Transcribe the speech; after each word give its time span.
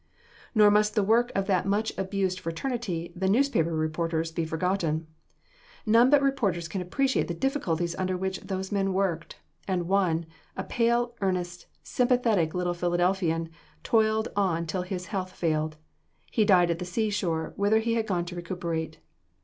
Nor 0.55 0.71
must 0.71 0.95
the 0.95 1.03
work 1.03 1.31
of 1.35 1.45
that 1.45 1.67
much 1.67 1.93
abused 1.95 2.39
fraternity, 2.39 3.13
the 3.15 3.29
newspaper 3.29 3.71
reporters 3.75 4.31
be 4.31 4.45
forgotten. 4.45 5.05
None 5.85 6.09
but 6.09 6.23
reporters 6.23 6.67
can 6.67 6.81
appreciate 6.81 7.27
the 7.27 7.35
difficulties 7.35 7.93
under 7.95 8.17
which 8.17 8.39
those 8.39 8.71
men 8.71 8.93
worked; 8.93 9.35
and 9.67 9.87
one, 9.87 10.25
a 10.57 10.63
pale, 10.63 11.13
earnest, 11.21 11.67
sympathetic 11.83 12.55
little 12.55 12.73
Philadelphian, 12.73 13.49
toiled 13.83 14.29
on 14.35 14.65
till 14.65 14.81
his 14.81 15.05
health 15.13 15.33
failed. 15.33 15.77
He 16.31 16.45
died 16.45 16.71
at 16.71 16.79
the 16.79 16.83
sea 16.85 17.11
shore, 17.11 17.53
whither 17.55 17.77
he 17.77 17.93
had 17.93 18.07
gone 18.07 18.25
to 18.25 18.35
recuperate. 18.35 18.97